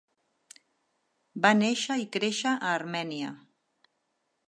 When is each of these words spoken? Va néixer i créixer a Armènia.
Va 1.45 1.53
néixer 1.61 1.99
i 2.07 2.09
créixer 2.17 2.57
a 2.65 2.73
Armènia. 2.79 3.39